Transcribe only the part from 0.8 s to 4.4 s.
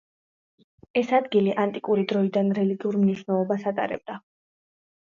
ეს ადგილი ანტიკური დროიდან რელიგიური მნიშვნელობას ატარებდა.